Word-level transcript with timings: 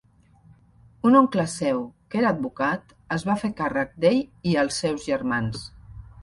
Un 1.09 1.17
oncle 1.19 1.43
seu, 1.55 1.83
que 2.13 2.19
era 2.21 2.31
advocat, 2.35 2.95
es 3.17 3.27
va 3.29 3.37
fer 3.43 3.53
càrrec 3.61 3.93
d'ell 4.07 4.19
i 4.53 4.57
els 4.65 4.81
seus 4.87 5.07
germans. 5.13 5.63